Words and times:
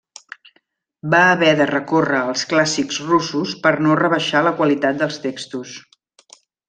Va 1.13 1.19
haver 1.33 1.51
de 1.59 1.67
recórrer 1.71 2.21
als 2.21 2.45
clàssics 2.53 2.99
russos 3.09 3.53
per 3.67 3.75
no 3.89 3.99
rebaixar 4.01 4.43
la 4.49 4.55
qualitat 4.63 4.99
dels 5.03 5.21
textos. 5.27 5.77